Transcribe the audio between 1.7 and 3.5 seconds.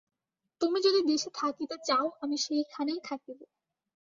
চাও, আমি সেইখানেই থাকিব।